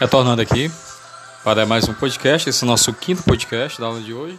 [0.00, 0.70] Retornando aqui
[1.42, 4.38] para mais um podcast, esse é o nosso quinto podcast da aula de hoje.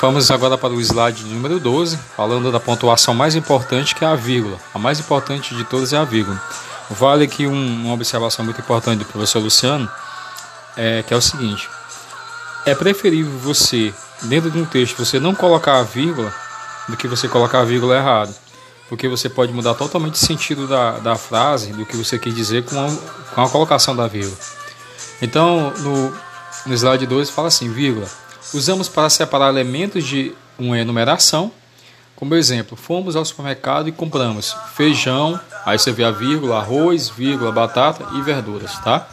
[0.00, 4.14] Vamos agora para o slide número 12, falando da pontuação mais importante que é a
[4.14, 4.58] vírgula.
[4.72, 6.40] A mais importante de todas é a vírgula.
[6.90, 9.90] Vale aqui um, uma observação muito importante do professor Luciano,
[10.76, 11.68] é, que é o seguinte:
[12.66, 16.32] é preferível você, dentro de um texto, você não colocar a vírgula
[16.88, 18.34] do que você colocar a vírgula errado
[18.88, 22.64] porque você pode mudar totalmente o sentido da, da frase, do que você quis dizer
[22.64, 24.36] com a, com a colocação da vírgula.
[25.22, 26.16] Então, no,
[26.66, 28.06] no slide 2 fala assim, vírgula,
[28.52, 31.50] usamos para separar elementos de uma enumeração,
[32.14, 37.50] como exemplo, fomos ao supermercado e compramos feijão, aí você vê a vírgula, arroz, vírgula,
[37.50, 39.08] batata e verduras, tá?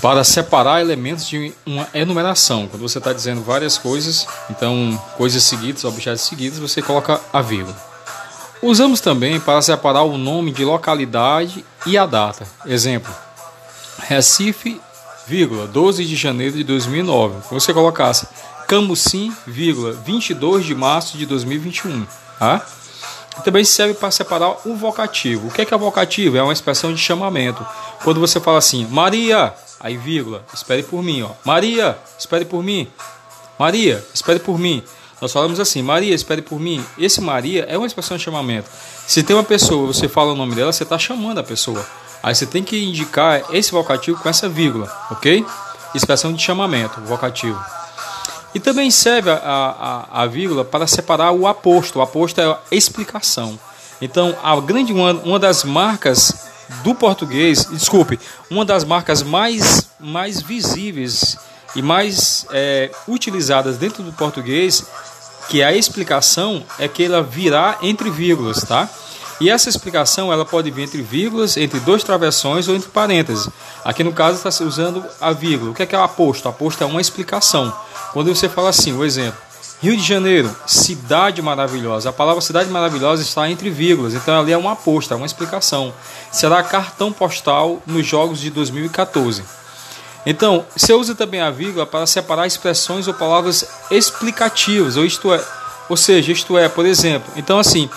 [0.00, 5.84] Para separar elementos de uma enumeração, quando você está dizendo várias coisas, então coisas seguidas,
[5.84, 7.76] objetos seguidos, você coloca a vírgula.
[8.62, 12.46] Usamos também para separar o nome de localidade e a data.
[12.66, 13.12] Exemplo:
[14.00, 14.80] Recife,
[15.26, 17.36] vírgula, 12 de janeiro de 2009.
[17.50, 18.26] Você colocasse
[18.66, 22.06] Camusim, vírgula, 22 de março de 2021.
[22.38, 22.66] Tá?
[23.44, 25.48] Também serve para separar o vocativo.
[25.48, 26.36] O que é, que é vocativo?
[26.36, 27.64] É uma expressão de chamamento.
[28.02, 31.30] Quando você fala assim, Maria, aí vírgula, espere por mim, ó.
[31.44, 32.88] Maria, espere por mim.
[33.58, 34.82] Maria, espere por mim.
[35.20, 36.84] Nós falamos assim, Maria, espere por mim.
[36.98, 38.68] Esse Maria é uma expressão de chamamento.
[39.06, 41.86] Se tem uma pessoa, você fala o nome dela, você está chamando a pessoa.
[42.22, 45.44] Aí você tem que indicar esse vocativo com essa vírgula, ok?
[45.94, 47.58] Expressão de chamamento, vocativo.
[48.54, 51.98] E também serve a, a, a vírgula para separar o aposto.
[51.98, 53.58] O aposto é a explicação.
[54.00, 56.46] Então, a grande uma, uma das marcas
[56.82, 58.18] do português, desculpe,
[58.50, 61.36] uma das marcas mais, mais visíveis
[61.74, 64.84] e mais é, utilizadas dentro do português,
[65.48, 68.88] que a explicação é que ela virá entre vírgulas, tá?
[69.38, 73.48] E essa explicação ela pode vir entre vírgulas, entre dois travessões ou entre parênteses.
[73.84, 75.72] Aqui no caso está se usando a vírgula.
[75.72, 76.48] O que é, que é o aposto?
[76.48, 77.72] Aposto é uma explicação.
[78.12, 79.40] Quando você fala assim, o exemplo,
[79.82, 82.08] Rio de Janeiro, cidade maravilhosa.
[82.08, 85.92] A palavra cidade maravilhosa está entre vírgulas, então ali é uma aposta, é uma explicação.
[86.32, 89.44] Será cartão postal nos jogos de 2014.
[90.24, 95.40] Então, você usa também a vírgula para separar expressões ou palavras explicativas, ou isto é,
[95.88, 97.32] ou seja, isto é, por exemplo.
[97.36, 97.88] Então, assim,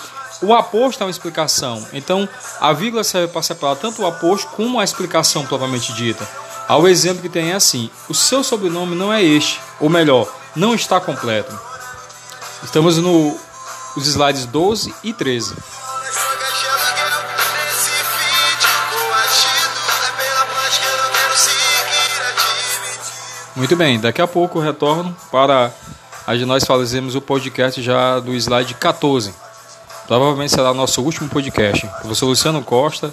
[0.42, 1.86] o aposto é uma explicação.
[1.92, 2.30] Então,
[2.62, 6.28] a vírgula serve para separar tanto o aposto como a explicação propriamente dita.
[6.70, 10.32] Há o exemplo que tem é assim: o seu sobrenome não é este, ou melhor,
[10.56, 11.60] não está completo.
[12.64, 13.36] Estamos no
[13.98, 15.56] os slides 12 e 13.
[23.56, 25.74] Muito bem, daqui a pouco retorno para
[26.28, 29.34] a nós fazermos o podcast já do slide 14.
[30.06, 31.88] Provavelmente será nosso último podcast.
[32.02, 33.12] Professor Luciano Costa,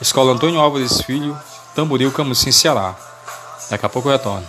[0.00, 1.38] Escola Antônio Álvares Filho,
[1.78, 2.96] Tamboril, Camusim, Ceará.
[3.70, 4.44] Daqui a pouco eu retorno.